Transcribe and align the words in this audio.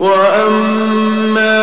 وأما 0.00 1.60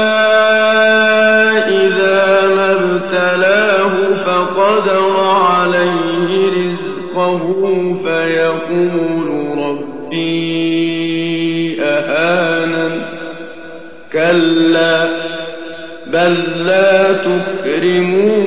إذا 1.67 2.47
ما 2.55 2.71
ابتلاه 2.71 3.93
فقدر 4.25 5.19
عليه 5.19 6.29
رزقه 6.57 7.43
فيقول 8.03 9.27
ربي 9.57 10.97
أهانن 11.83 12.95
كلا 14.13 14.97
بل 16.07 16.33
لا 16.65 17.13
تكرمون 17.13 18.46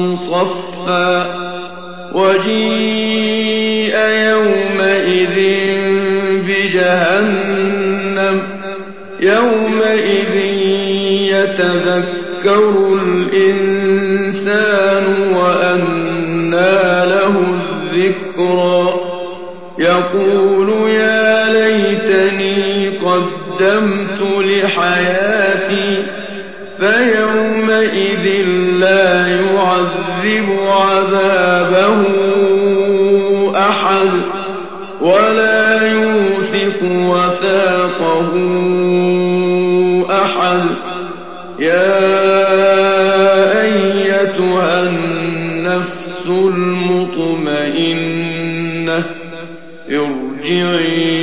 صفا 0.15 1.41
وجيء 2.13 3.95
يومئذ 4.29 5.37
بجهنم 6.47 8.41
يومئذ 9.19 10.35
يتذكر 11.31 12.63
الإنسان 13.03 15.05
وأنى 15.33 17.05
له 17.05 17.35
الذكرى 17.39 19.11
يقول 19.79 20.89
يا 20.89 21.53
ليتني 21.53 22.97
قدمت 22.97 24.21
لحياتي 24.21 26.05
فيومئذ 26.79 28.25
ولا 35.01 35.91
يوثق 35.91 36.83
وثاقه 36.83 38.31
أحد. 40.09 40.91
يا 41.59 42.01
أيتها 43.61 44.79
النفس 44.83 46.25
المطمئنة 46.27 47.71
ارجعي 49.89 51.21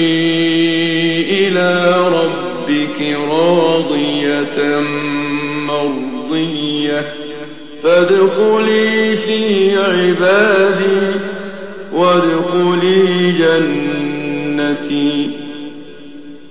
إلى 1.31 1.95
ربك 2.09 3.01
راضية 3.31 4.81
مرضية 5.67 7.15
فادخلي 7.83 9.17
في 9.17 9.41
عبادي 9.79 11.18
وادخلي 11.99 13.33
جنتي. 13.33 15.31